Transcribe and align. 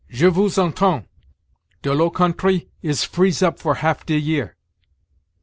"Je 0.09 0.25
vous 0.27 0.49
entends; 0.57 1.03
de 1.83 1.91
low 1.93 2.09
countrie 2.09 2.71
is 2.81 3.03
freeze 3.03 3.43
up 3.43 3.59
for 3.59 3.75
half 3.75 4.03
de 4.03 4.17
year." 4.17 4.55